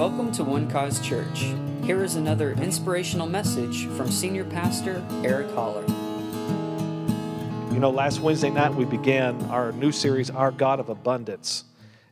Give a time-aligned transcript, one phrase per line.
[0.00, 1.52] Welcome to One Cause Church.
[1.84, 5.84] Here is another inspirational message from Senior Pastor Eric Holler.
[7.70, 11.64] You know, last Wednesday night we began our new series, Our God of Abundance.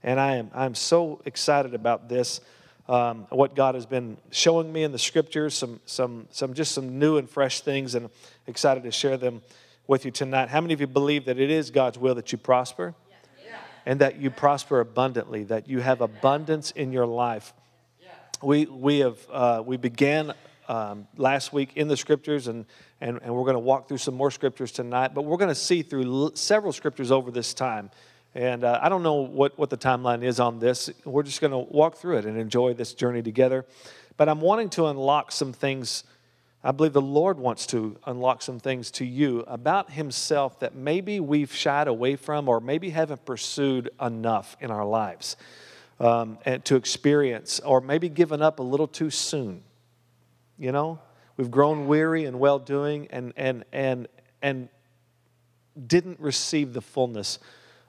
[0.03, 2.42] And I am I'm so excited about this.
[2.90, 6.98] Um, what God has been showing me in the scriptures, some, some, some just some
[6.98, 8.10] new and fresh things, and
[8.46, 9.40] excited to share them
[9.86, 10.50] with you tonight.
[10.50, 12.94] How many of you believe that it is God's will that you prosper?
[13.86, 17.55] And that you prosper abundantly, that you have abundance in your life.
[18.42, 20.33] We, we, have, uh, we began
[20.69, 22.66] um, last week in the scriptures, and,
[23.01, 25.56] and, and we're going to walk through some more scriptures tonight, but we're going to
[25.56, 27.91] see through l- several scriptures over this time.
[28.37, 30.88] And uh, I don't know what, what the timeline is on this.
[31.05, 33.66] We're just going to walk through it and enjoy this journey together.
[34.16, 36.05] But I'm wanting to unlock some things.
[36.62, 41.18] I believe the Lord wants to unlock some things to you about Himself that maybe
[41.18, 45.37] we've shied away from or maybe haven't pursued enough in our lives
[46.01, 49.62] um, and to experience, or maybe given up a little too soon.
[50.59, 51.01] You know,
[51.37, 54.09] we've grown weary and well doing and, and, and,
[54.43, 54.69] and
[55.87, 57.38] didn't receive the fullness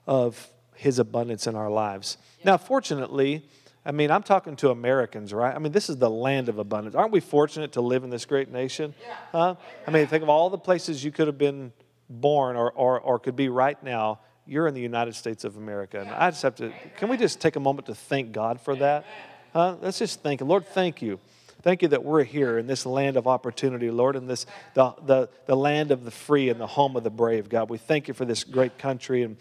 [0.06, 2.16] of His abundance in our lives.
[2.44, 3.44] Now, fortunately,
[3.84, 5.54] I mean, I'm talking to Americans, right?
[5.54, 6.94] I mean, this is the land of abundance.
[6.94, 8.94] Aren't we fortunate to live in this great nation?
[9.32, 9.54] Huh?
[9.86, 11.72] I mean, think of all the places you could have been
[12.08, 14.20] born or, or, or could be right now.
[14.50, 16.00] You're in the United States of America.
[16.00, 18.74] And I just have to, can we just take a moment to thank God for
[18.74, 19.04] that?
[19.52, 19.76] Huh?
[19.80, 20.40] Let's just thank.
[20.40, 21.20] Lord, thank you.
[21.62, 25.28] Thank you that we're here in this land of opportunity, Lord, in this the, the,
[25.46, 27.70] the land of the free and the home of the brave, God.
[27.70, 29.36] We thank you for this great country and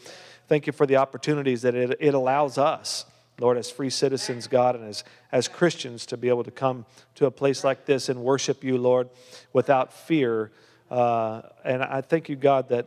[0.47, 3.05] thank you for the opportunities that it, it allows us,
[3.39, 7.25] Lord, as free citizens, God, and as, as Christians to be able to come to
[7.25, 9.09] a place like this and worship you, Lord,
[9.53, 10.51] without fear.
[10.91, 12.85] Uh, and I thank you, God, that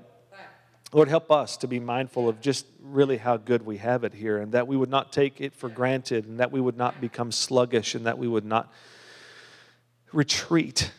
[0.95, 4.39] Lord, help us to be mindful of just really how good we have it here
[4.39, 7.33] and that we would not take it for granted and that we would not become
[7.33, 8.71] sluggish and that we would not
[10.13, 10.91] retreat.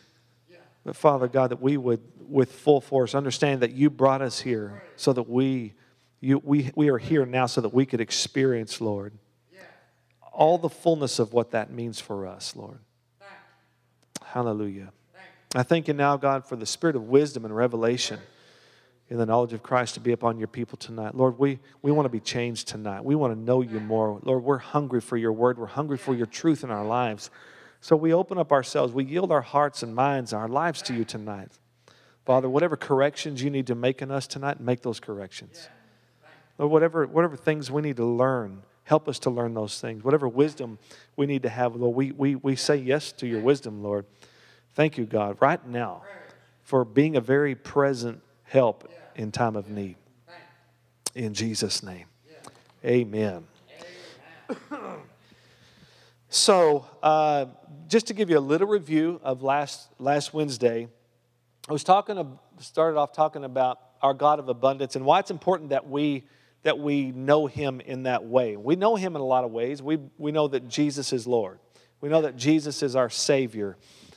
[0.84, 4.82] But Father God, that we would, with full force, understand that you brought us here
[4.96, 5.74] so that we,
[6.20, 9.14] you, we, we are here now so that we could experience, Lord,
[10.32, 12.80] all the fullness of what that means for us, Lord.
[14.24, 14.92] Hallelujah.
[15.54, 18.18] I thank you now, God, for the spirit of wisdom and revelation
[19.10, 21.14] in the knowledge of Christ to be upon your people tonight.
[21.14, 23.04] Lord, we, we want to be changed tonight.
[23.04, 24.18] We want to know you more.
[24.22, 25.58] Lord, we're hungry for your word.
[25.58, 27.30] We're hungry for your truth in our lives.
[27.80, 28.94] So we open up ourselves.
[28.94, 31.50] We yield our hearts and minds, our lives to you tonight.
[32.24, 35.68] Father, whatever corrections you need to make in us tonight, make those corrections.
[36.56, 40.02] Lord, whatever, whatever things we need to learn, help us to learn those things.
[40.02, 40.78] Whatever wisdom
[41.16, 44.06] we need to have, Lord, we, we, we say yes to your wisdom, Lord.
[44.72, 46.02] Thank you, God, right now
[46.62, 48.20] for being a very present
[48.54, 49.96] help in time of need.
[51.14, 52.06] In Jesus' name.
[52.84, 53.44] Amen.
[56.28, 57.46] So, uh,
[57.86, 60.88] just to give you a little review of last, last Wednesday,
[61.68, 65.70] I was talking, started off talking about our God of abundance and why it's important
[65.70, 66.24] that we,
[66.64, 68.56] that we know Him in that way.
[68.56, 69.80] We know Him in a lot of ways.
[69.80, 71.60] We, we know that Jesus is Lord,
[72.00, 73.76] we know that Jesus is our Savior,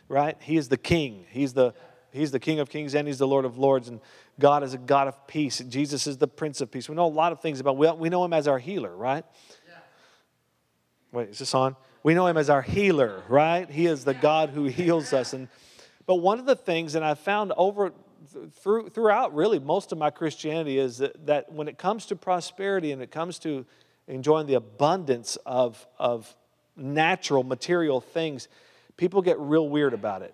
[0.10, 0.38] right?
[0.42, 1.28] He is the King.
[1.30, 1.76] He's the,
[2.12, 3.90] he's the King of Kings and He's the Lord of Lords.
[3.90, 4.02] And
[4.40, 5.60] God is a God of peace.
[5.60, 6.88] Jesus is the Prince of Peace.
[6.88, 9.26] We know a lot of things about we, we know Him as our healer, right?
[11.12, 11.76] Wait, is this on?
[12.04, 13.70] We know him as our healer, right?
[13.70, 15.34] He is the God who heals us.
[15.34, 15.48] And
[16.06, 17.92] but one of the things, and I found over
[18.62, 22.92] through, throughout really most of my Christianity, is that, that when it comes to prosperity
[22.92, 23.66] and it comes to
[24.08, 26.34] enjoying the abundance of, of
[26.76, 28.48] natural material things,
[28.96, 30.34] people get real weird about it.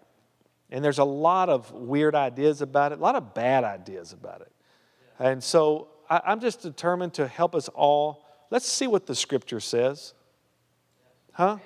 [0.73, 4.41] And there's a lot of weird ideas about it, a lot of bad ideas about
[4.41, 4.51] it.
[5.19, 8.25] And so I, I'm just determined to help us all.
[8.50, 10.16] Let's see what the scripture says.
[11.31, 11.57] Huh?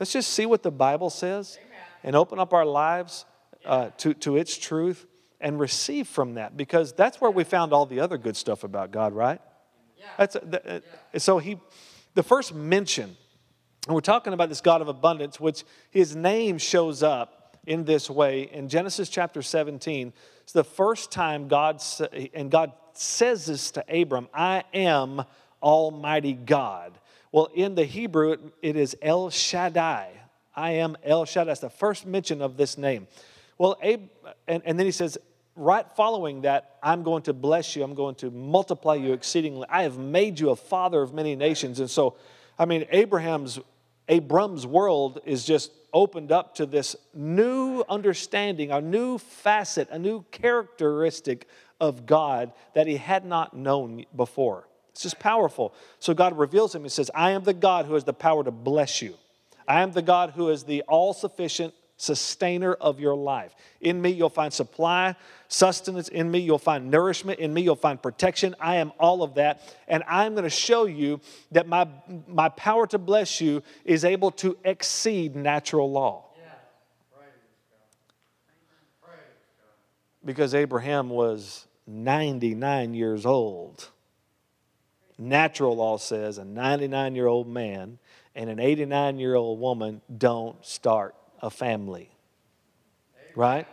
[0.00, 1.58] Let's just see what the Bible says
[2.02, 3.26] and open up our lives
[3.66, 5.06] uh, to, to its truth
[5.38, 8.92] and receive from that because that's where we found all the other good stuff about
[8.92, 9.42] God, right?
[9.98, 10.06] Yeah.
[10.16, 10.80] That's, uh,
[11.18, 11.60] So he,
[12.14, 13.14] the first mention,
[13.86, 18.10] and we're talking about this God of abundance, which his name shows up in this
[18.10, 20.12] way in Genesis chapter 17.
[20.42, 21.82] It's the first time God,
[22.34, 25.22] and God says this to Abram I am
[25.62, 26.98] Almighty God.
[27.30, 30.10] Well, in the Hebrew, it, it is El Shaddai.
[30.54, 31.46] I am El Shaddai.
[31.46, 33.06] That's the first mention of this name.
[33.56, 34.08] Well, Abe,
[34.48, 35.16] and, and then he says,
[35.56, 37.84] right following that, I'm going to bless you.
[37.84, 39.66] I'm going to multiply you exceedingly.
[39.70, 41.80] I have made you a father of many nations.
[41.80, 42.16] And so,
[42.58, 43.58] I mean, Abraham's
[44.08, 50.24] Abram's world is just opened up to this new understanding, a new facet, a new
[50.30, 51.46] characteristic
[51.80, 54.68] of God that he had not known before.
[54.90, 55.74] It's just powerful.
[55.98, 58.50] So God reveals him and says, I am the God who has the power to
[58.50, 59.14] bless you.
[59.66, 63.54] I am the God who is the all sufficient sustainer of your life.
[63.80, 65.14] In me, you'll find supply,
[65.46, 66.08] sustenance.
[66.08, 67.38] In me, you'll find nourishment.
[67.38, 68.56] In me, you'll find protection.
[68.58, 69.62] I am all of that.
[69.86, 71.20] And I'm going to show you
[71.52, 71.86] that my,
[72.26, 76.24] my power to bless you is able to exceed natural law.
[80.24, 83.88] Because Abraham was 99 years old.
[85.18, 87.98] Natural law says a 99 year old man
[88.34, 92.10] and an 89 year old woman don't start a family.
[93.34, 93.66] Right?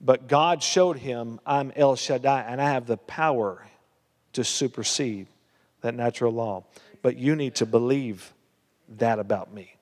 [0.00, 3.64] But God showed him, I'm El Shaddai, and I have the power
[4.32, 5.28] to supersede
[5.80, 6.64] that natural law.
[7.02, 8.32] But you need to believe
[8.98, 9.76] that about me.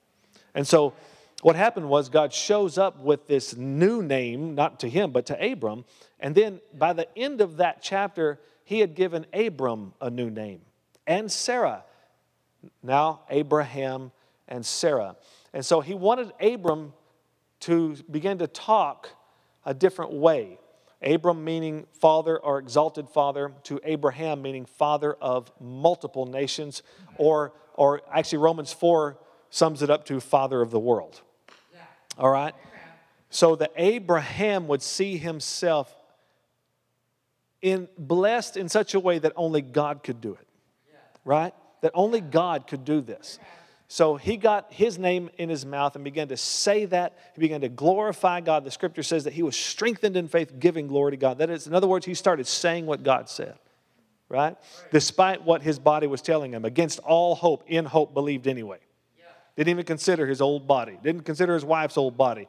[0.53, 0.93] And so,
[1.41, 5.51] what happened was God shows up with this new name, not to him, but to
[5.51, 5.85] Abram.
[6.19, 10.61] And then by the end of that chapter, he had given Abram a new name
[11.07, 11.83] and Sarah.
[12.83, 14.11] Now, Abraham
[14.47, 15.15] and Sarah.
[15.53, 16.93] And so he wanted Abram
[17.61, 19.09] to begin to talk
[19.65, 20.57] a different way.
[21.01, 26.83] Abram meaning father or exalted father, to Abraham meaning father of multiple nations,
[27.17, 29.17] or, or actually Romans 4
[29.49, 31.21] sums it up to father of the world.
[32.17, 32.53] All right?
[33.29, 35.95] So that Abraham would see himself
[37.61, 40.47] in blessed in such a way that only God could do it.
[41.23, 41.53] Right?
[41.81, 43.39] That only God could do this.
[43.91, 47.17] So he got his name in his mouth and began to say that.
[47.35, 48.63] He began to glorify God.
[48.63, 51.39] The scripture says that he was strengthened in faith, giving glory to God.
[51.39, 53.55] That is, in other words, he started saying what God said,
[54.29, 54.55] right?
[54.93, 58.77] Despite what his body was telling him, against all hope, in hope, believed anyway.
[59.57, 62.47] Didn't even consider his old body, didn't consider his wife's old body.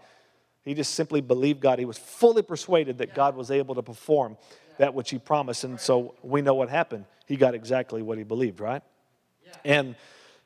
[0.64, 1.80] He just simply believed God.
[1.80, 4.36] He was fully persuaded that God was able to perform
[4.78, 5.64] that which he promised.
[5.64, 7.04] And so we know what happened.
[7.26, 8.82] He got exactly what he believed, right?
[9.64, 9.96] And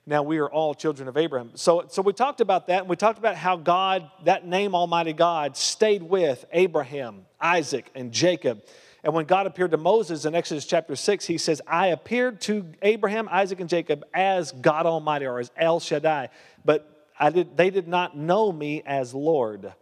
[0.06, 1.50] now we are all children of Abraham.
[1.54, 5.12] So, so we talked about that, and we talked about how God, that name Almighty
[5.12, 8.62] God, stayed with Abraham, Isaac, and Jacob.
[9.02, 12.66] And when God appeared to Moses in Exodus chapter 6, he says, I appeared to
[12.82, 16.28] Abraham, Isaac, and Jacob as God Almighty or as El Shaddai,
[16.64, 19.72] but I did, they did not know me as Lord.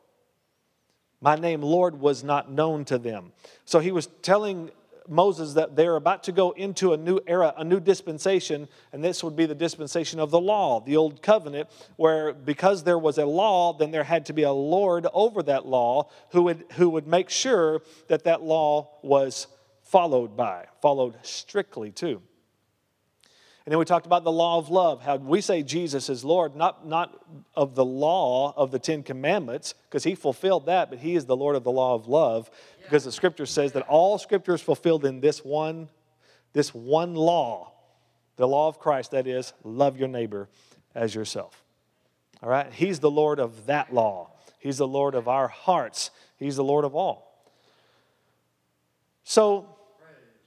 [1.20, 3.32] My name, Lord, was not known to them.
[3.64, 4.70] So he was telling
[5.08, 9.22] Moses that they're about to go into a new era, a new dispensation, and this
[9.22, 13.26] would be the dispensation of the law, the old covenant, where because there was a
[13.26, 17.06] law, then there had to be a Lord over that law who would, who would
[17.06, 19.46] make sure that that law was
[19.82, 22.22] followed by, followed strictly too.
[23.66, 26.54] And then we talked about the law of love, how we say Jesus is Lord,
[26.54, 27.24] not, not
[27.54, 31.36] of the law of the Ten Commandments, because he fulfilled that, but he is the
[31.36, 32.50] Lord of the law of love,
[32.84, 35.88] because the scripture says that all scripture is fulfilled in this one,
[36.52, 37.72] this one law,
[38.36, 40.48] the law of Christ, that is, love your neighbor
[40.94, 41.62] as yourself.
[42.42, 42.72] All right?
[42.72, 44.30] He's the Lord of that law.
[44.58, 46.10] He's the Lord of our hearts.
[46.36, 47.46] He's the Lord of all.
[49.24, 49.66] So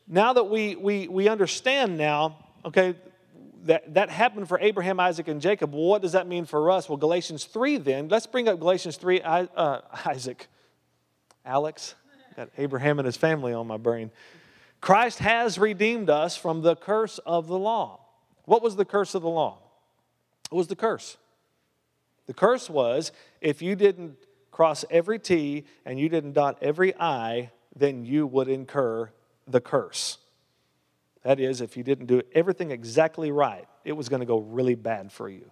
[0.07, 2.95] now that we, we, we understand now, okay,
[3.63, 5.73] that, that happened for Abraham, Isaac, and Jacob.
[5.73, 6.87] What does that mean for us?
[6.87, 8.07] Well, Galatians 3 then.
[8.07, 9.21] Let's bring up Galatians 3.
[9.21, 10.47] uh, Isaac,
[11.45, 11.95] Alex,
[12.37, 14.11] got Abraham and his family on my brain.
[14.79, 17.99] Christ has redeemed us from the curse of the law.
[18.45, 19.57] What was the curse of the law?
[20.49, 21.17] What was the curse?
[22.27, 23.11] The curse was
[23.41, 24.17] if you didn't
[24.51, 29.09] cross every T and you didn't dot every I, then you would incur
[29.47, 30.19] the curse.
[31.23, 34.75] That is, if you didn't do everything exactly right, it was going to go really
[34.75, 35.49] bad for you.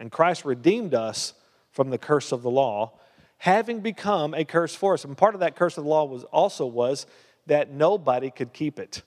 [0.00, 1.34] And Christ redeemed us
[1.70, 2.98] from the curse of the law,
[3.38, 5.04] having become a curse for us.
[5.04, 7.06] And part of that curse of the law was also was
[7.46, 9.02] that nobody could keep it.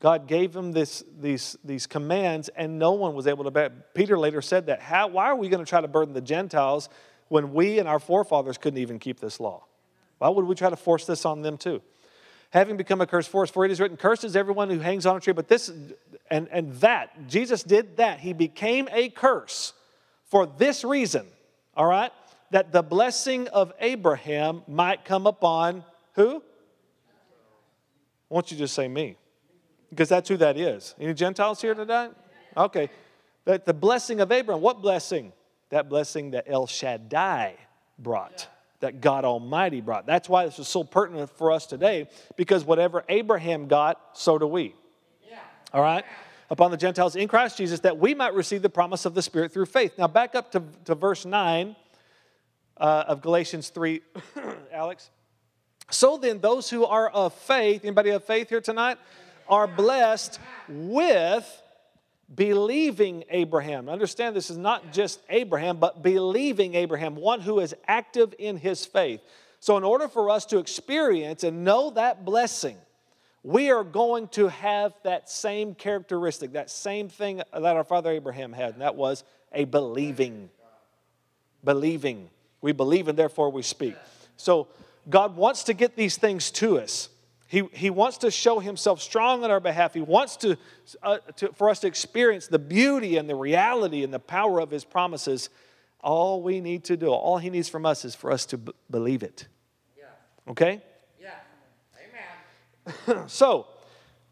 [0.00, 3.70] God gave him this, these, these commands, and no one was able to bear.
[3.94, 4.80] Peter later said that.
[4.80, 6.88] How, why are we going to try to burden the Gentiles
[7.28, 9.64] when we and our forefathers couldn't even keep this law?
[10.18, 11.80] Why would we try to force this on them too?
[12.52, 13.50] having become a curse for us.
[13.50, 15.32] For it is written, Cursed is everyone who hangs on a tree.
[15.32, 15.72] But this,
[16.30, 18.20] and, and that, Jesus did that.
[18.20, 19.72] He became a curse
[20.26, 21.26] for this reason,
[21.74, 22.12] all right?
[22.52, 26.42] That the blessing of Abraham might come upon who?
[28.30, 29.16] I want you to just say me,
[29.90, 30.94] because that's who that is.
[31.00, 32.08] Any Gentiles here today?
[32.56, 32.88] Okay.
[33.44, 35.32] That the blessing of Abraham, what blessing?
[35.70, 37.56] That blessing that El Shaddai
[37.98, 38.48] brought
[38.82, 40.06] that God Almighty brought.
[40.06, 44.46] That's why this is so pertinent for us today, because whatever Abraham got, so do
[44.46, 44.74] we.
[45.30, 45.38] Yeah.
[45.72, 46.04] All right?
[46.50, 49.52] Upon the Gentiles in Christ Jesus, that we might receive the promise of the Spirit
[49.52, 49.92] through faith.
[49.96, 51.76] Now, back up to, to verse 9
[52.76, 54.00] uh, of Galatians 3,
[54.72, 55.10] Alex.
[55.90, 58.98] So then, those who are of faith, anybody of faith here tonight,
[59.48, 61.62] are blessed with
[62.34, 63.88] believing Abraham.
[63.88, 68.86] Understand this is not just Abraham, but believing Abraham, one who is active in his
[68.86, 69.20] faith.
[69.60, 72.76] So, in order for us to experience and know that blessing,
[73.42, 78.52] we are going to have that same characteristic, that same thing that our father Abraham
[78.52, 80.48] had, and that was a believing.
[81.64, 82.30] Believing.
[82.62, 83.96] We believe and therefore we speak.
[84.36, 84.68] So,
[85.10, 87.08] God wants to get these things to us.
[87.52, 89.92] He, he wants to show himself strong on our behalf.
[89.92, 90.56] He wants to,
[91.02, 94.70] uh, to, for us to experience the beauty and the reality and the power of
[94.70, 95.50] his promises.
[96.00, 98.72] All we need to do, all he needs from us is for us to b-
[98.90, 99.48] believe it.
[99.98, 100.04] Yeah.
[100.48, 100.82] Okay?
[101.20, 101.34] Yeah.
[103.08, 103.28] Amen.
[103.28, 103.66] so,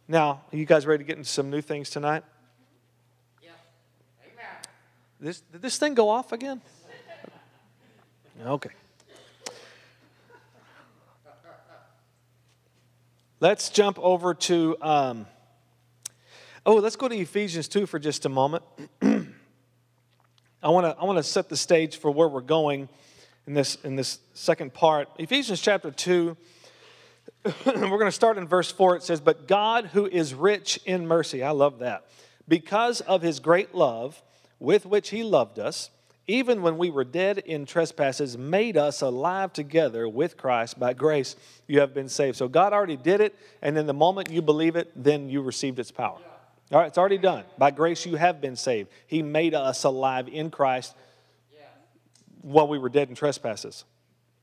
[0.09, 2.25] now, are you guys ready to get into some new things tonight?
[3.43, 3.51] Yeah.
[4.25, 4.47] Amen.
[5.21, 6.63] This, did this thing go off again?
[8.47, 8.71] Okay.
[13.39, 15.27] Let's jump over to, um,
[16.65, 18.63] oh, let's go to Ephesians 2 for just a moment.
[19.03, 22.89] I want to I wanna set the stage for where we're going
[23.47, 25.09] in this, in this second part.
[25.19, 26.37] Ephesians chapter 2,
[27.67, 28.97] we're going to start in verse 4.
[28.97, 32.07] It says, But God, who is rich in mercy, I love that,
[32.49, 34.23] because of his great love
[34.59, 35.91] with which he loved us,
[36.31, 40.79] even when we were dead in trespasses, made us alive together with Christ.
[40.79, 41.35] By grace,
[41.67, 42.37] you have been saved.
[42.37, 45.81] So God already did it, and in the moment you believe it, then you received
[45.81, 46.19] its power.
[46.71, 47.43] All right, it's already done.
[47.59, 48.91] By grace, you have been saved.
[49.09, 50.95] He made us alive in Christ
[52.43, 53.85] while we were dead in trespasses,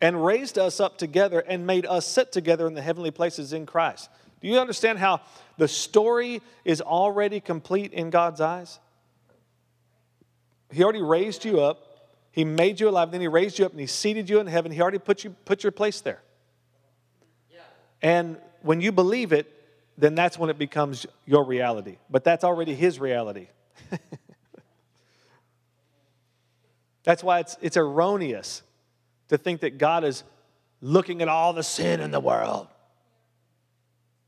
[0.02, 3.66] and raised us up together and made us sit together in the heavenly places in
[3.66, 4.10] Christ.
[4.42, 5.22] Do you understand how
[5.58, 8.80] the story is already complete in God's eyes?
[10.72, 11.84] He already raised you up.
[12.32, 13.12] He made you alive.
[13.12, 14.72] Then he raised you up and he seated you in heaven.
[14.72, 16.22] He already put you put your place there.
[17.52, 17.60] Yeah.
[18.02, 19.52] And when you believe it,
[19.98, 21.98] then that's when it becomes your reality.
[22.10, 23.48] But that's already his reality.
[27.04, 28.62] that's why it's, it's erroneous
[29.30, 30.24] to think that God is
[30.82, 32.68] looking at all the sin in the world.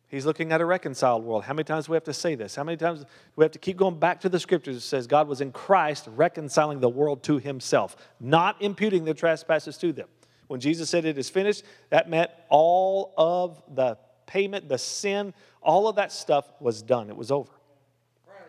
[0.10, 1.44] He's looking at a reconciled world.
[1.44, 2.56] How many times do we have to say this?
[2.56, 5.06] How many times do we have to keep going back to the scriptures that says
[5.06, 10.08] God was in Christ reconciling the world to himself, not imputing their trespasses to them?
[10.48, 15.88] When Jesus said it is finished, that meant all of the payment, the sin, all
[15.88, 17.10] of that stuff was done.
[17.10, 17.52] It was over.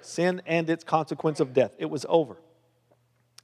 [0.00, 1.72] Sin and its consequence of death.
[1.78, 2.38] It was over.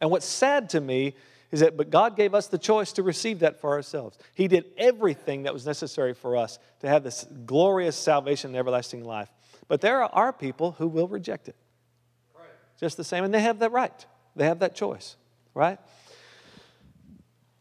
[0.01, 1.15] And what's sad to me
[1.53, 4.19] is that, but God gave us the choice to receive that for ourselves.
[4.35, 9.05] He did everything that was necessary for us to have this glorious salvation and everlasting
[9.05, 9.31] life.
[9.69, 11.57] But there are people who will reject it.
[12.35, 12.45] Right.
[12.81, 14.07] Just the same, and they have that right.
[14.35, 15.17] They have that choice,
[15.55, 15.79] right?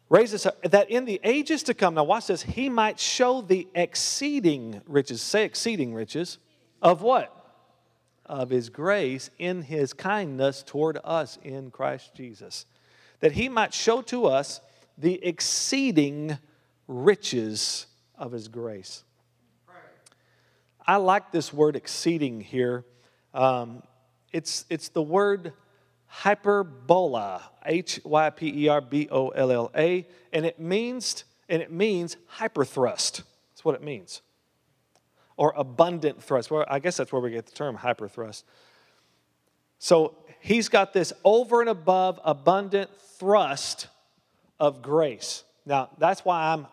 [0.09, 3.41] Raise us up, that in the ages to come, now watch this, he might show
[3.41, 6.37] the exceeding riches, say exceeding riches,
[6.81, 7.31] of what?
[8.25, 12.65] Of his grace in his kindness toward us in Christ Jesus
[13.19, 14.61] that he might show to us
[14.97, 16.37] the exceeding
[16.87, 19.03] riches of his grace.
[20.87, 22.85] I like this word exceeding here.
[23.33, 23.81] Um,
[24.31, 25.53] it's, it's the word
[26.07, 31.61] hyperbola, H Y P E R B O L L A, and it means and
[31.61, 33.23] it means hyperthrust.
[33.51, 34.21] That's what it means.
[35.37, 36.49] Or abundant thrust.
[36.49, 38.43] Well, I guess that's where we get the term hyperthrust.
[39.77, 43.87] So he's got this over and above abundant thrust
[44.59, 45.43] of grace.
[45.65, 46.67] Now, that's why I'm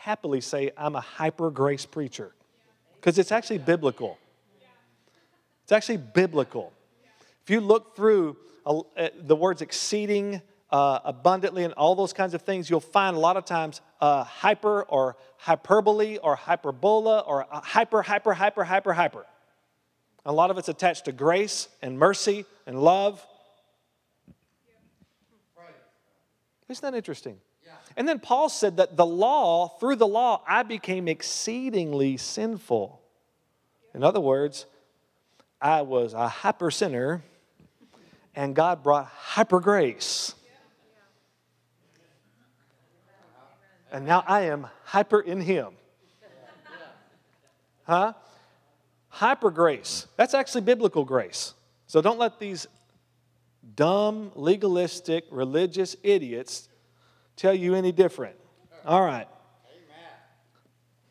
[0.00, 2.32] happily say I'm a hyper grace preacher
[2.96, 4.18] because it's actually biblical.
[5.64, 6.72] It's actually biblical.
[7.42, 10.40] If you look through uh, the words exceeding,
[10.70, 14.22] uh, abundantly, and all those kinds of things, you'll find a lot of times uh,
[14.24, 19.26] hyper or hyperbole or hyperbola or hyper, hyper, hyper, hyper, hyper.
[20.24, 23.24] A lot of it's attached to grace and mercy and love.
[26.68, 27.38] Isn't that interesting?
[27.66, 27.72] Yeah.
[27.96, 33.00] And then Paul said that the law, through the law, I became exceedingly sinful.
[33.94, 34.66] In other words,
[35.60, 37.22] I was a hyper sinner,
[38.34, 40.34] and God brought hyper grace.
[43.90, 45.74] And now I am hyper in Him.
[47.84, 48.14] Huh?
[49.14, 50.06] Hyper grace.
[50.16, 51.52] That's actually biblical grace.
[51.86, 52.66] So don't let these
[53.76, 56.70] dumb, legalistic, religious idiots
[57.36, 58.36] tell you any different.
[58.86, 59.28] All right.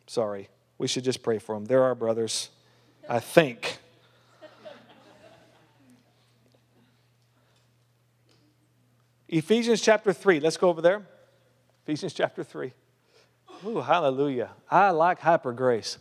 [0.07, 0.49] Sorry.
[0.79, 1.65] We should just pray for them.
[1.65, 2.49] They're our brothers,
[3.07, 3.77] I think.
[9.29, 10.39] Ephesians chapter 3.
[10.39, 11.03] Let's go over there.
[11.83, 12.73] Ephesians chapter 3.
[13.67, 14.49] Ooh, hallelujah.
[14.71, 15.99] I like hyper grace.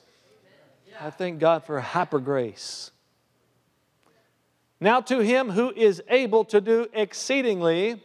[1.03, 2.91] I thank God for hyper grace.
[4.79, 8.03] Now to him who is able to do exceedingly,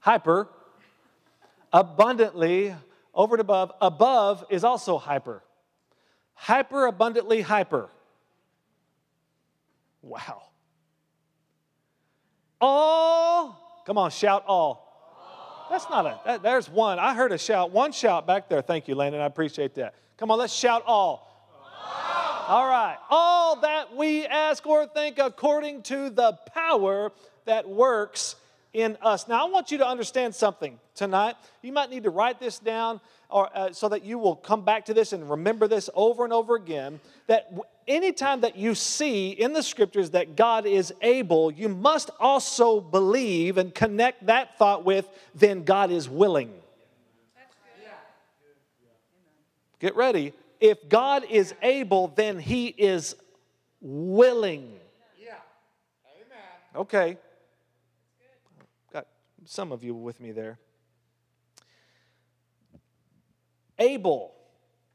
[0.00, 0.48] hyper,
[1.72, 2.74] abundantly,
[3.14, 3.72] over and above.
[3.80, 5.42] Above is also hyper.
[6.34, 7.88] Hyper, abundantly, hyper.
[10.02, 10.42] Wow.
[12.60, 15.66] All, come on, shout all.
[15.70, 16.98] That's not a, that, there's one.
[16.98, 18.60] I heard a shout, one shout back there.
[18.60, 19.22] Thank you, Landon.
[19.22, 19.94] I appreciate that.
[20.18, 21.33] Come on, let's shout all.
[22.46, 22.98] All right.
[23.08, 27.10] All that we ask or think according to the power
[27.46, 28.36] that works
[28.74, 29.28] in us.
[29.28, 31.36] Now, I want you to understand something tonight.
[31.62, 33.00] You might need to write this down
[33.30, 36.32] or, uh, so that you will come back to this and remember this over and
[36.32, 37.00] over again.
[37.28, 37.50] That
[37.88, 43.56] anytime that you see in the scriptures that God is able, you must also believe
[43.58, 46.52] and connect that thought with, then God is willing.
[49.80, 50.32] Get ready.
[50.60, 53.14] If God is able, then He is
[53.80, 54.72] willing.
[55.22, 55.34] Yeah.
[56.16, 56.82] Amen.
[56.82, 57.18] Okay.
[58.92, 59.06] Got
[59.44, 60.58] some of you with me there.
[63.78, 64.32] Able.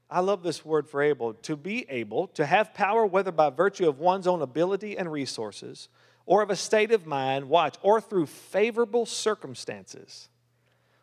[0.10, 1.34] I love this word for able.
[1.34, 5.90] To be able, to have power, whether by virtue of one's own ability and resources,
[6.26, 10.30] or of a state of mind, watch, or through favorable circumstances,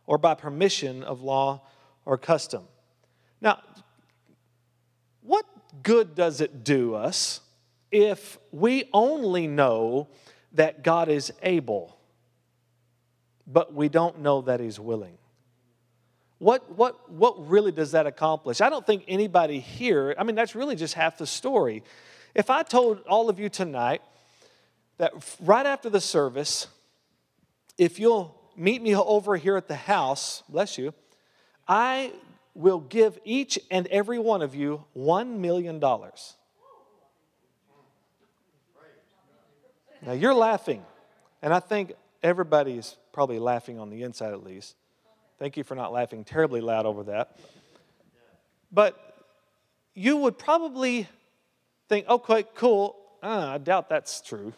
[0.06, 1.62] or by permission of law
[2.04, 2.64] or custom.
[3.40, 3.60] Now,
[5.26, 5.44] what
[5.82, 7.40] good does it do us
[7.90, 10.08] if we only know
[10.52, 11.96] that God is able,
[13.46, 15.18] but we don't know that He's willing?
[16.38, 18.60] What, what, what really does that accomplish?
[18.60, 21.82] I don't think anybody here, I mean, that's really just half the story.
[22.34, 24.02] If I told all of you tonight
[24.98, 26.66] that right after the service,
[27.78, 30.92] if you'll meet me over here at the house, bless you,
[31.66, 32.12] I
[32.56, 35.78] will give each and every one of you $1 million.
[35.78, 36.12] Now
[40.12, 40.82] you're laughing,
[41.42, 44.74] and I think everybody's probably laughing on the inside at least.
[45.38, 47.38] Thank you for not laughing terribly loud over that.
[48.72, 48.98] But
[49.94, 51.08] you would probably
[51.88, 52.96] think, okay, cool.
[53.22, 54.52] Uh, I doubt that's true.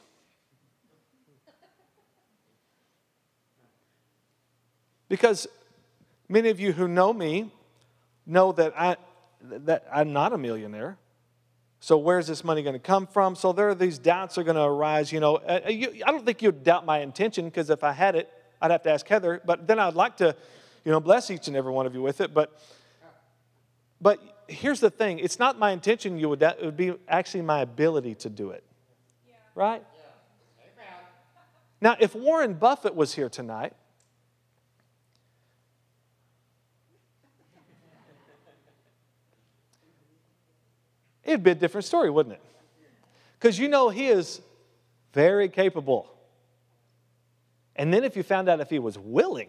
[5.09, 5.47] Because
[6.29, 7.51] many of you who know me
[8.29, 8.97] know that, I,
[9.43, 10.99] that I'm not a millionaire.
[11.81, 13.37] So where's this money going to come from?
[13.37, 15.13] So there are these doubts are going to arise.
[15.13, 18.17] You know, uh, you, I don't think you'd doubt my intention because if I had
[18.17, 18.29] it,
[18.61, 19.41] I'd have to ask Heather.
[19.45, 20.35] But then I'd like to,
[20.85, 22.35] you know, bless each and every one of you with it.
[22.35, 22.61] But,
[24.01, 26.19] but here's the thing: it's not my intention.
[26.19, 28.65] You would it would be actually my ability to do it.
[29.55, 29.83] Right?
[30.61, 30.95] Amen.
[31.81, 33.73] Now, if Warren Buffett was here tonight,
[41.29, 42.43] it'd be a different story, wouldn't it?
[43.39, 44.41] Because you know he is
[45.13, 46.11] very capable.
[47.77, 49.49] And then if you found out if he was willing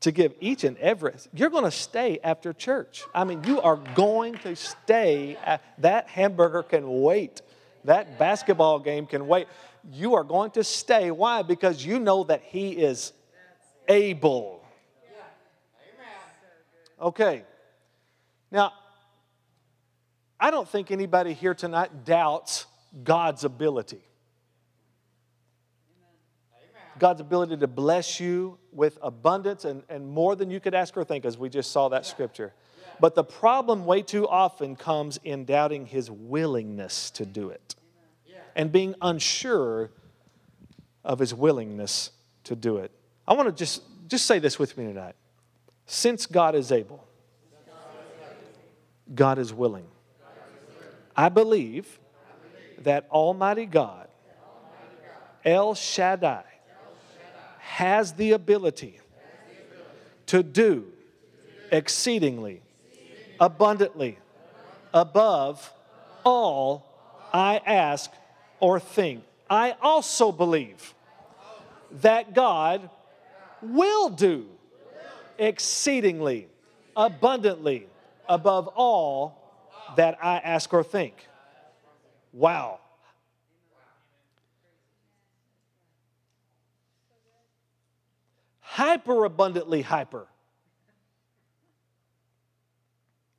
[0.00, 3.04] to give each and every, you're going to stay after church.
[3.14, 5.36] I mean, you are going to stay.
[5.44, 7.42] At, that hamburger can wait.
[7.84, 9.46] That basketball game can wait.
[9.92, 11.10] You are going to stay.
[11.10, 11.42] Why?
[11.42, 13.12] Because you know that he is
[13.86, 14.64] able.
[17.00, 17.44] Okay.
[18.50, 18.72] Now,
[20.40, 22.66] I don't think anybody here tonight doubts
[23.02, 24.00] God's ability.
[26.98, 31.04] God's ability to bless you with abundance and, and more than you could ask or
[31.04, 32.52] think, as we just saw that scripture.
[33.00, 37.76] But the problem, way too often, comes in doubting his willingness to do it
[38.56, 39.90] and being unsure
[41.04, 42.10] of his willingness
[42.44, 42.90] to do it.
[43.26, 45.14] I want to just, just say this with me tonight.
[45.86, 47.06] Since God is able,
[49.14, 49.86] God is willing.
[51.18, 51.98] I believe
[52.78, 54.06] that Almighty God,
[55.44, 56.44] El Shaddai,
[57.58, 59.00] has the ability
[60.26, 60.84] to do
[61.72, 62.62] exceedingly,
[63.40, 64.16] abundantly,
[64.94, 65.72] above
[66.22, 66.86] all
[67.32, 68.12] I ask
[68.60, 69.24] or think.
[69.50, 70.94] I also believe
[72.00, 72.88] that God
[73.60, 74.46] will do
[75.36, 76.46] exceedingly,
[76.96, 77.88] abundantly,
[78.28, 79.47] above all
[79.96, 81.14] that I ask or think.
[82.32, 82.80] Wow.
[88.60, 90.28] Hyper abundantly hyper.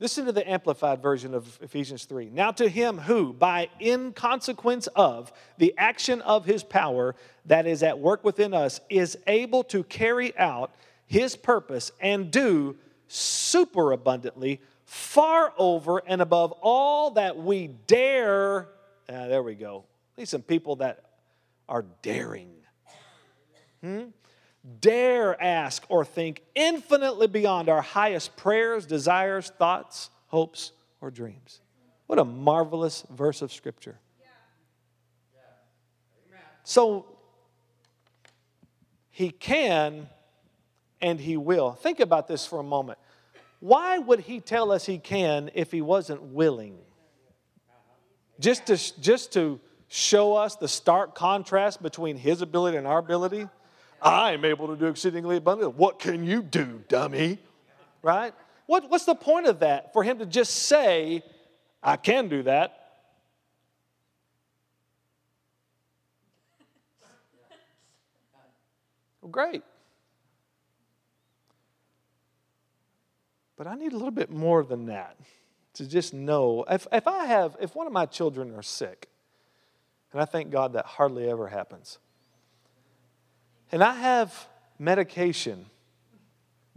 [0.02, 2.30] Listen to the amplified version of Ephesians 3.
[2.30, 7.84] Now, to him who, by in consequence of the action of his power that is
[7.84, 10.72] at work within us, is able to carry out
[11.06, 12.78] his purpose and do
[13.10, 18.70] super abundantly, far over and above all that we dare.
[19.08, 19.86] Ah, there we go.
[20.18, 21.04] Need some people that
[21.70, 22.50] are daring.
[23.84, 24.06] Hmm?
[24.82, 30.72] Dare ask or think infinitely beyond our highest prayers, desires, thoughts, hopes,
[31.02, 31.62] or dreams.
[32.08, 34.00] What a marvelous verse of Scripture.
[36.64, 37.06] So,
[39.12, 40.10] he can
[41.00, 41.74] and he will.
[41.74, 42.98] Think about this for a moment.
[43.60, 46.78] Why would he tell us he can if he wasn't willing?
[48.40, 53.48] Just to, just to show us the stark contrast between his ability and our ability?
[54.02, 55.76] I am able to do exceedingly abundantly.
[55.76, 57.38] What can you do, dummy?
[58.02, 58.34] Right?
[58.66, 59.92] What, what's the point of that?
[59.92, 61.22] For him to just say,
[61.84, 62.76] I can do that.
[69.22, 69.64] Well, great.
[73.60, 75.18] But I need a little bit more than that
[75.74, 76.64] to just know.
[76.70, 79.10] If, if I have, if one of my children are sick,
[80.14, 81.98] and I thank God that hardly ever happens,
[83.70, 84.48] and I have
[84.80, 85.66] medication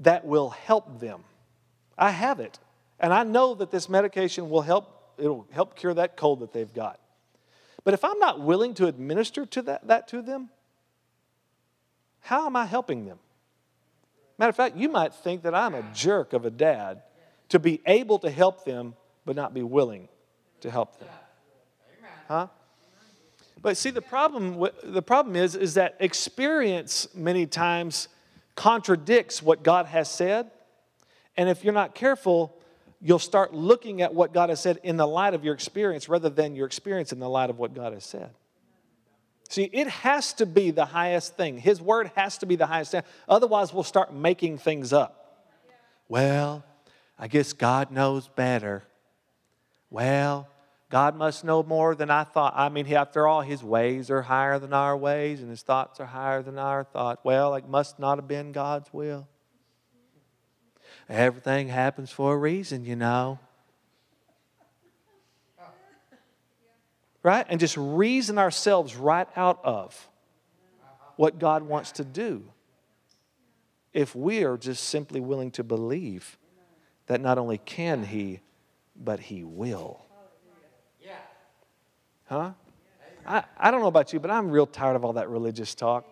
[0.00, 1.22] that will help them,
[1.96, 2.58] I have it.
[2.98, 6.74] And I know that this medication will help, it'll help cure that cold that they've
[6.74, 6.98] got.
[7.84, 10.50] But if I'm not willing to administer to that, that to them,
[12.18, 13.20] how am I helping them?
[14.42, 17.02] Matter of fact, you might think that I'm a jerk of a dad
[17.50, 20.08] to be able to help them, but not be willing
[20.62, 21.08] to help them.
[22.26, 22.48] Huh?
[23.60, 28.08] But see, the problem, the problem is, is that experience many times
[28.56, 30.50] contradicts what God has said.
[31.36, 32.52] And if you're not careful,
[33.00, 36.30] you'll start looking at what God has said in the light of your experience rather
[36.30, 38.30] than your experience in the light of what God has said.
[39.52, 41.58] See, it has to be the highest thing.
[41.58, 43.02] His word has to be the highest thing.
[43.28, 45.44] Otherwise, we'll start making things up.
[46.08, 46.64] Well,
[47.18, 48.82] I guess God knows better.
[49.90, 50.48] Well,
[50.88, 52.54] God must know more than I thought.
[52.56, 56.06] I mean, after all, his ways are higher than our ways, and his thoughts are
[56.06, 57.20] higher than our thoughts.
[57.22, 59.28] Well, it must not have been God's will.
[61.10, 63.38] Everything happens for a reason, you know.
[67.22, 67.46] Right?
[67.48, 70.08] And just reason ourselves right out of
[71.16, 72.44] what God wants to do
[73.92, 76.38] if we are just simply willing to believe
[77.06, 78.40] that not only can He,
[78.96, 80.04] but He will.
[81.00, 81.12] Yeah.
[82.24, 82.52] Huh?
[83.26, 86.06] I, I don't know about you, but I'm real tired of all that religious talk.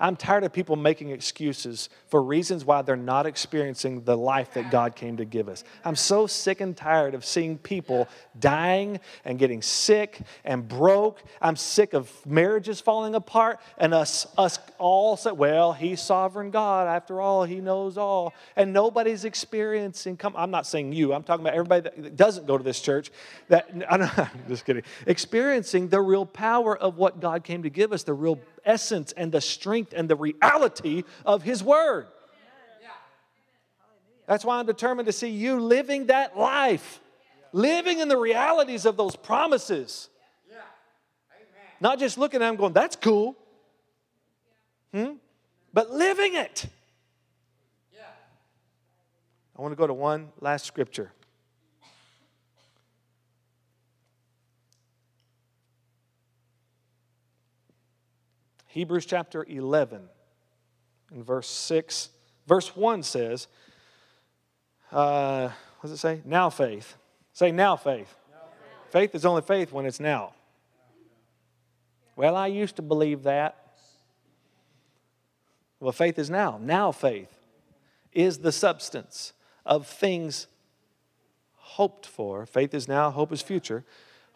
[0.00, 4.70] I'm tired of people making excuses for reasons why they're not experiencing the life that
[4.70, 5.64] God came to give us.
[5.84, 8.08] I'm so sick and tired of seeing people
[8.38, 11.22] dying and getting sick and broke.
[11.40, 16.88] I'm sick of marriages falling apart and us, us all say, well, he's sovereign God.
[16.88, 18.32] After all, he knows all.
[18.56, 22.56] And nobody's experiencing, come, I'm not saying you, I'm talking about everybody that doesn't go
[22.56, 23.10] to this church,
[23.48, 24.08] that, I'm
[24.48, 28.38] just kidding, experiencing the real power of what God came to give us, the real
[28.68, 32.06] essence and the strength and the reality of His Word.
[34.26, 37.00] That's why I'm determined to see you living that life,
[37.52, 40.10] living in the realities of those promises.
[41.80, 43.36] Not just looking at them going, that's cool.
[44.92, 45.12] Hmm?
[45.72, 46.66] But living it.
[49.56, 51.10] I want to go to one last scripture.
[58.68, 60.02] Hebrews chapter 11,
[61.12, 62.10] and verse 6.
[62.46, 63.48] Verse 1 says,
[64.92, 65.48] uh,
[65.80, 66.20] what does it say?
[66.24, 66.96] Now faith.
[67.32, 68.14] Say now faith.
[68.30, 68.92] now faith.
[68.92, 70.34] Faith is only faith when it's now.
[72.16, 73.56] Well, I used to believe that.
[75.80, 76.58] Well, faith is now.
[76.60, 77.32] Now faith
[78.12, 79.32] is the substance
[79.64, 80.46] of things
[81.54, 82.44] hoped for.
[82.44, 83.84] Faith is now, hope is future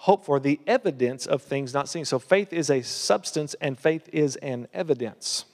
[0.02, 2.04] hope for the evidence of things not seen.
[2.04, 5.44] So faith is a substance and faith is an evidence.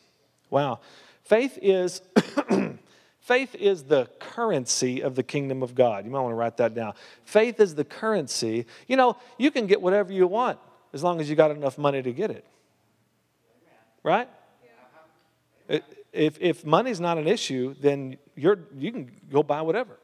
[0.49, 0.81] Wow.
[1.23, 2.01] Faith is
[3.21, 6.07] faith is the currency of the kingdom of God.
[6.07, 6.95] You might want to write that down.
[7.27, 8.65] Faith is the currency.
[8.87, 10.59] You know, you can get whatever you want
[10.95, 12.47] as long as you got enough money to get it.
[14.03, 14.31] Right?
[15.69, 19.99] If, if money's not an issue, then you're, you can go buy whatever.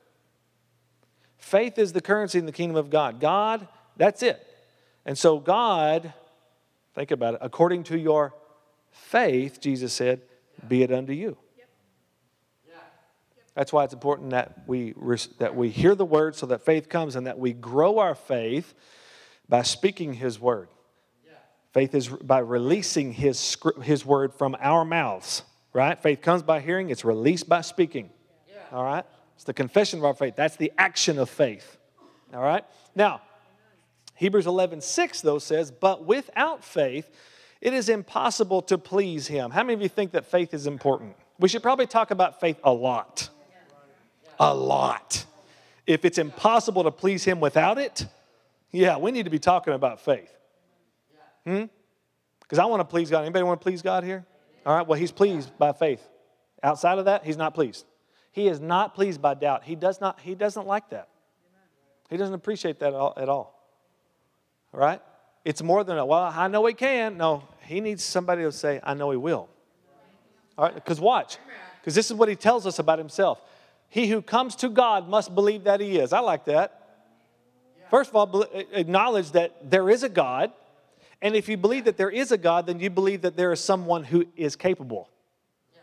[1.38, 3.20] Faith is the currency in the kingdom of God.
[3.20, 4.44] God that's it.
[5.06, 6.12] And so, God,
[6.94, 8.34] think about it, according to your
[8.90, 10.22] faith, Jesus said,
[10.66, 11.36] be it unto you.
[13.54, 14.94] That's why it's important that we,
[15.38, 18.74] that we hear the word so that faith comes and that we grow our faith
[19.48, 20.68] by speaking his word.
[21.72, 26.00] Faith is by releasing his, his word from our mouths, right?
[26.00, 28.10] Faith comes by hearing, it's released by speaking.
[28.72, 29.04] All right?
[29.36, 30.34] It's the confession of our faith.
[30.36, 31.78] That's the action of faith.
[32.32, 32.64] All right?
[32.96, 33.22] Now,
[34.14, 37.10] Hebrews 11, 6, though, says, But without faith,
[37.60, 39.50] it is impossible to please him.
[39.50, 41.16] How many of you think that faith is important?
[41.38, 43.28] We should probably talk about faith a lot.
[44.38, 45.24] A lot.
[45.86, 48.06] If it's impossible to please him without it,
[48.70, 50.32] yeah, we need to be talking about faith.
[51.46, 51.64] Hmm?
[52.40, 53.22] Because I want to please God.
[53.22, 54.24] Anybody want to please God here?
[54.64, 56.06] All right, well, he's pleased by faith.
[56.62, 57.84] Outside of that, he's not pleased.
[58.32, 59.64] He is not pleased by doubt.
[59.64, 61.08] He does not, he doesn't like that.
[62.10, 63.14] He doesn't appreciate that at all.
[63.16, 63.63] At all.
[64.74, 65.00] Right?
[65.44, 67.16] It's more than a, well, I know he can.
[67.16, 69.48] No, he needs somebody to say, I know he will.
[70.58, 71.38] All right, because watch,
[71.80, 73.40] because this is what he tells us about himself.
[73.88, 76.12] He who comes to God must believe that he is.
[76.12, 76.80] I like that.
[77.90, 80.50] First of all, acknowledge that there is a God.
[81.22, 83.60] And if you believe that there is a God, then you believe that there is
[83.60, 85.08] someone who is capable.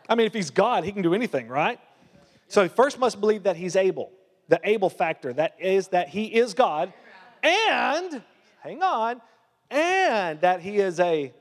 [0.09, 1.79] I mean, if he's God, he can do anything, right?
[2.49, 4.11] So he first must believe that he's able.
[4.49, 6.91] The able factor, that is that he is God.
[7.43, 8.21] And,
[8.61, 9.21] hang on,
[9.69, 11.33] and that he is a,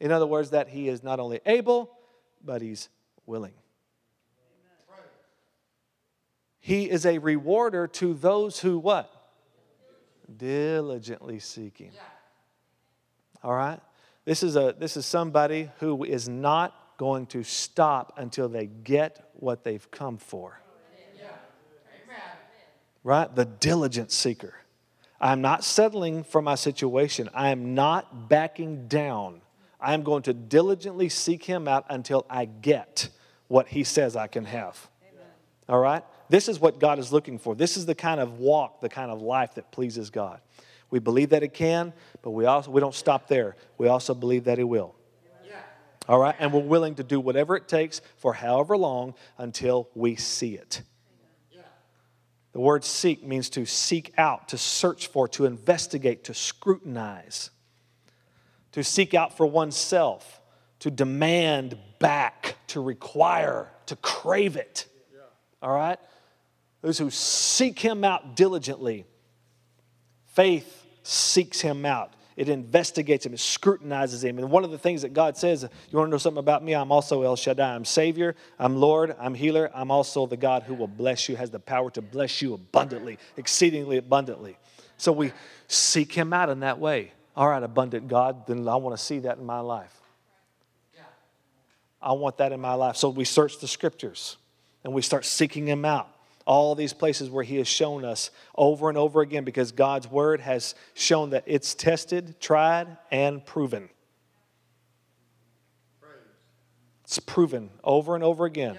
[0.00, 1.90] in other words, that he is not only able,
[2.44, 2.88] but he's
[3.26, 3.52] willing.
[6.60, 9.10] He is a rewarder to those who what?
[10.36, 11.92] Diligently seeking.
[13.42, 13.80] All right?
[14.26, 19.30] This is, a, this is somebody who is not going to stop until they get
[19.34, 20.60] what they've come for.
[23.02, 23.34] Right?
[23.34, 24.54] The diligent seeker.
[25.20, 27.28] I'm not settling for my situation.
[27.34, 29.40] I am not backing down.
[29.80, 33.08] I am going to diligently seek him out until I get
[33.48, 34.88] what he says I can have.
[35.12, 35.26] Amen.
[35.68, 36.04] All right?
[36.28, 37.54] This is what God is looking for.
[37.54, 40.40] This is the kind of walk, the kind of life that pleases God.
[40.90, 43.56] We believe that it can, but we also we don't stop there.
[43.76, 44.94] We also believe that it will.
[45.46, 45.56] Yeah.
[46.08, 46.34] All right?
[46.38, 50.82] And we're willing to do whatever it takes for however long until we see it.
[52.52, 57.50] The word seek means to seek out, to search for, to investigate, to scrutinize,
[58.72, 60.40] to seek out for oneself,
[60.80, 64.86] to demand back, to require, to crave it.
[65.62, 65.98] All right?
[66.80, 69.04] Those who seek him out diligently.
[70.26, 72.12] Faith seeks him out.
[72.38, 74.38] It investigates him, it scrutinizes him.
[74.38, 76.72] And one of the things that God says, you want to know something about me?
[76.72, 77.74] I'm also El Shaddai.
[77.74, 79.72] I'm Savior, I'm Lord, I'm healer.
[79.74, 83.18] I'm also the God who will bless you, has the power to bless you abundantly,
[83.36, 84.56] exceedingly abundantly.
[84.98, 85.32] So we
[85.66, 87.10] seek him out in that way.
[87.34, 89.92] All right, abundant God, then I want to see that in my life.
[92.00, 92.94] I want that in my life.
[92.94, 94.36] So we search the scriptures
[94.84, 96.08] and we start seeking him out
[96.48, 100.40] all these places where He has shown us over and over again because God's Word
[100.40, 103.90] has shown that it's tested, tried, and proven.
[107.04, 108.78] It's proven over and over again.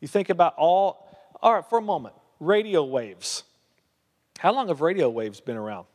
[0.00, 1.08] You think about all,
[1.42, 3.42] all right, for a moment, radio waves.
[4.38, 5.86] How long have radio waves been around?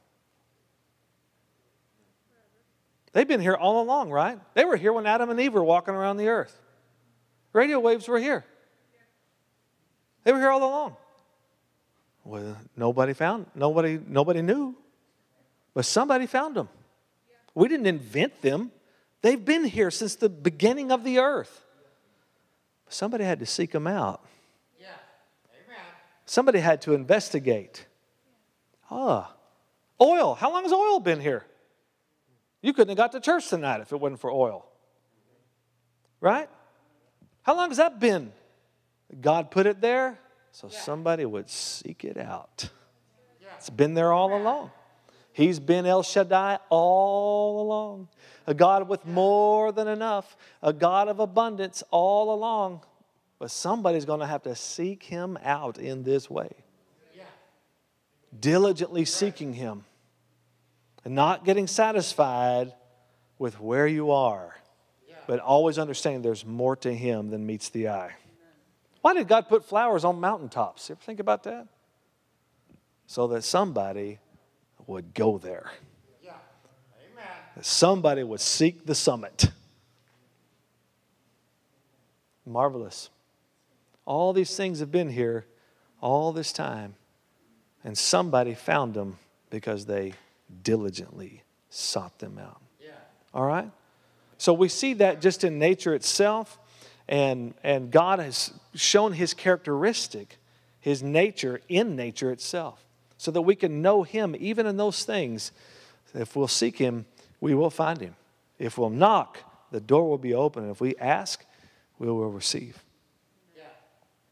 [3.13, 4.38] They've been here all along, right?
[4.55, 6.61] They were here when Adam and Eve were walking around the earth.
[7.53, 8.43] Radio waves were here.
[10.25, 10.97] They were here all along.
[12.25, 14.75] Well, nobody found, nobody, nobody knew.
[15.73, 16.67] But somebody found them.
[17.53, 18.71] We didn't invent them.
[19.21, 21.63] They've been here since the beginning of the earth.
[22.89, 24.25] Somebody had to seek them out.
[24.79, 24.88] Yeah.
[25.53, 25.83] Amen.
[26.25, 27.85] Somebody had to investigate.
[28.89, 29.33] Ah,
[30.01, 30.35] oil.
[30.35, 31.45] How long has oil been here?
[32.61, 34.65] You couldn't have got to church tonight if it wasn't for oil.
[36.19, 36.49] Right?
[37.43, 38.31] How long has that been?
[39.21, 40.19] God put it there
[40.51, 42.69] so somebody would seek it out.
[43.58, 44.71] It's been there all along.
[45.34, 48.08] He's been El Shaddai all along.
[48.47, 52.82] A God with more than enough, a God of abundance all along.
[53.38, 56.51] But somebody's going to have to seek him out in this way.
[58.38, 59.86] Diligently seeking him
[61.04, 62.73] and not getting satisfied
[63.38, 64.56] with where you are,
[65.28, 68.13] but always understanding there's more to him than meets the eye.
[69.05, 70.89] Why did God put flowers on mountaintops?
[70.89, 71.67] You ever think about that?
[73.05, 74.17] So that somebody
[74.87, 75.69] would go there.
[76.23, 76.31] Yeah.
[77.13, 77.29] Amen.
[77.55, 79.51] That somebody would seek the summit.
[82.47, 83.11] Marvelous.
[84.05, 85.45] All these things have been here
[86.01, 86.95] all this time,
[87.83, 89.19] and somebody found them
[89.51, 90.13] because they
[90.63, 92.59] diligently sought them out.
[92.83, 92.89] Yeah.
[93.35, 93.69] All right?
[94.39, 96.57] So we see that just in nature itself.
[97.07, 100.37] And, and God has shown his characteristic,
[100.79, 102.83] his nature in nature itself,
[103.17, 105.51] so that we can know him even in those things.
[106.13, 107.05] If we'll seek him,
[107.39, 108.15] we will find him.
[108.57, 109.37] If we'll knock,
[109.71, 110.63] the door will be open.
[110.63, 111.45] And if we ask,
[111.99, 112.81] we will receive.
[113.55, 113.63] Yeah.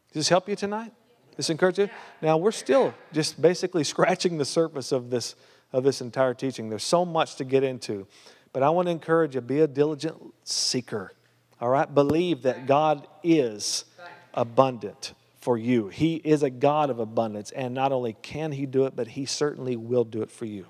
[0.08, 0.92] Does this help you tonight?
[1.36, 1.90] This encourage you?
[2.22, 5.34] Now we're still just basically scratching the surface of this
[5.74, 6.70] of this entire teaching.
[6.70, 8.06] There's so much to get into.
[8.52, 11.12] But I want to encourage you, be a diligent seeker.
[11.60, 11.92] All right?
[11.92, 13.84] Believe that God is
[14.32, 15.88] abundant for you.
[15.88, 19.26] He is a God of abundance, and not only can He do it, but He
[19.26, 20.66] certainly will do it for you.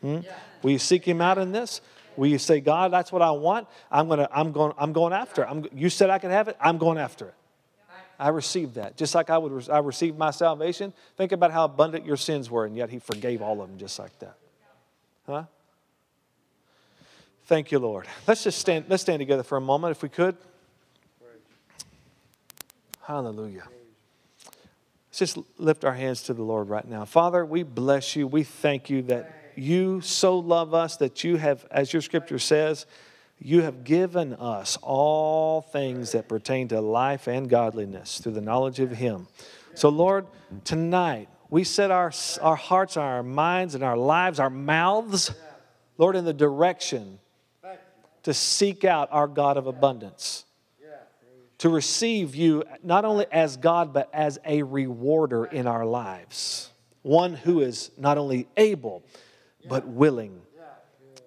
[0.00, 0.20] Hmm?
[0.62, 1.80] Will you seek Him out in this?
[2.16, 3.68] Will you say, God, that's what I want?
[3.92, 5.46] I'm gonna, I'm going, I'm going after it.
[5.48, 6.56] I'm, you said I could have it.
[6.60, 7.34] I'm going after it.
[8.18, 8.96] I received that.
[8.96, 10.92] Just like I would, I received my salvation.
[11.16, 13.98] Think about how abundant your sins were, and yet He forgave all of them just
[14.00, 14.36] like that.
[15.26, 15.44] Huh?
[17.48, 18.06] Thank you, Lord.
[18.26, 18.84] Let's just stand.
[18.88, 20.36] Let's stand together for a moment, if we could.
[23.00, 23.66] Hallelujah.
[24.44, 27.06] Let's just lift our hands to the Lord right now.
[27.06, 28.26] Father, we bless you.
[28.26, 32.84] We thank you that you so love us that you have, as your scripture says,
[33.38, 38.78] you have given us all things that pertain to life and godliness through the knowledge
[38.78, 39.26] of Him.
[39.72, 40.26] So, Lord,
[40.64, 45.30] tonight we set our, our hearts, our minds, and our lives, our mouths,
[45.96, 47.18] Lord, in the direction
[48.28, 50.44] to seek out our God of abundance,
[51.56, 56.70] to receive you not only as God, but as a rewarder in our lives.
[57.00, 59.02] One who is not only able,
[59.66, 60.42] but willing.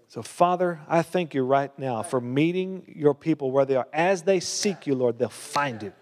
[0.10, 3.88] So, Father, I thank you right now for meeting your people where they are.
[3.92, 5.94] As they seek you, Lord, they'll find you.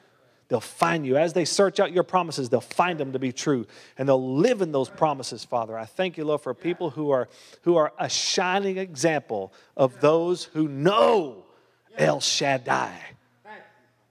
[0.50, 1.16] They'll find you.
[1.16, 3.68] As they search out your promises, they'll find them to be true.
[3.98, 5.78] And they'll live in those promises, Father.
[5.78, 7.30] I thank you, Lord, for people who are,
[7.62, 11.46] who are a shining example of those who know
[11.98, 13.00] El Shaddai.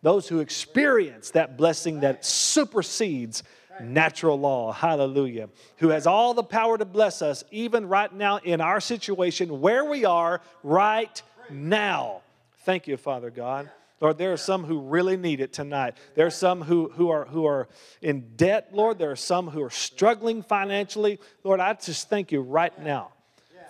[0.01, 3.42] Those who experience that blessing that supersedes
[3.83, 4.70] natural law.
[4.70, 5.48] Hallelujah.
[5.79, 9.85] Who has all the power to bless us, even right now in our situation where
[9.85, 11.20] we are right
[11.51, 12.20] now.
[12.59, 13.70] Thank you, Father God.
[14.00, 15.96] Lord, there are some who really need it tonight.
[16.14, 17.68] There are some who, who, are, who are
[18.00, 18.98] in debt, Lord.
[18.98, 21.18] There are some who are struggling financially.
[21.42, 23.12] Lord, I just thank you right now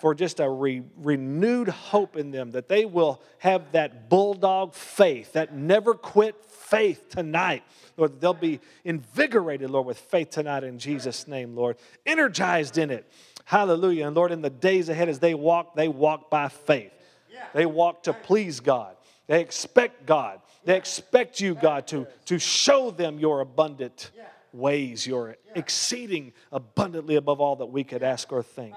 [0.00, 5.32] for just a re, renewed hope in them that they will have that bulldog faith,
[5.32, 7.62] that never quit faith tonight.
[7.96, 11.76] Lord, they'll be invigorated, Lord, with faith tonight in Jesus' name, Lord.
[12.06, 13.10] Energized in it.
[13.44, 14.06] Hallelujah.
[14.06, 16.92] And Lord, in the days ahead as they walk, they walk by faith.
[17.54, 18.96] They walk to please God.
[19.28, 20.40] They expect God.
[20.64, 24.10] They expect you, God, to, to show them your abundant
[24.52, 28.74] ways, your exceeding abundantly above all that we could ask or think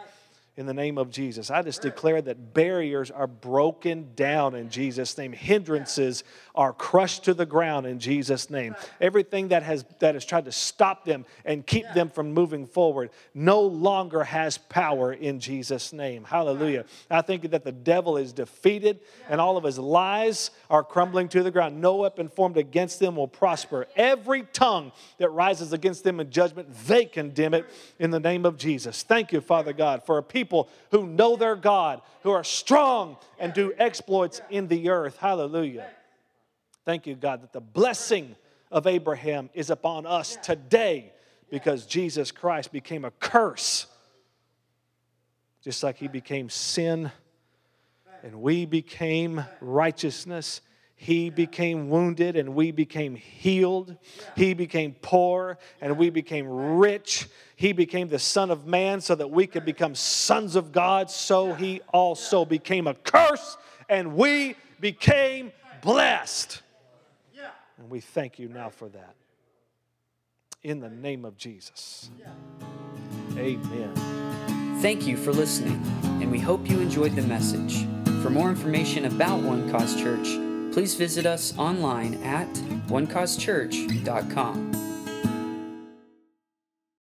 [0.58, 1.50] in the name of Jesus.
[1.50, 5.32] I just declare that barriers are broken down in Jesus' name.
[5.32, 8.76] Hindrances are crushed to the ground in Jesus' name.
[9.00, 13.10] Everything that has that has tried to stop them and keep them from moving forward
[13.34, 16.24] no longer has power in Jesus' name.
[16.24, 16.86] Hallelujah.
[17.10, 21.44] I think that the devil is defeated and all of his lies are crumbling to
[21.44, 21.82] the ground.
[21.82, 23.88] No weapon formed against them will prosper.
[23.96, 27.66] Every tongue that rises against them in judgment, they condemn it
[28.00, 29.04] in the name of Jesus.
[29.04, 33.18] Thank you, Father God, for a people people who know their God, who are strong
[33.40, 35.18] and do exploits in the earth.
[35.18, 35.88] Hallelujah.
[36.84, 38.36] Thank you, God, that the blessing
[38.72, 41.14] of Abraham is upon us today
[41.52, 43.86] because Jesus Christ became a curse,
[45.64, 47.12] just like he became sin
[48.24, 50.62] and we became righteousness.
[50.96, 53.96] He became wounded and we became healed.
[54.36, 57.28] He became poor and we became rich.
[57.56, 61.12] He became the Son of Man so that we could become sons of God.
[61.12, 63.58] So he also became a curse
[63.90, 66.62] and we became blessed.
[67.82, 69.16] And we thank you now for that.
[70.62, 72.12] In the name of Jesus.
[73.36, 74.78] Amen.
[74.82, 77.88] Thank you for listening, and we hope you enjoyed the message.
[78.22, 80.28] For more information about One Cause Church,
[80.72, 82.54] please visit us online at
[82.88, 84.81] onecausechurch.com.